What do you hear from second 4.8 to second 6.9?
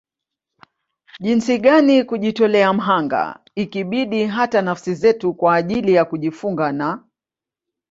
zetu kwa ajili ya kujifunga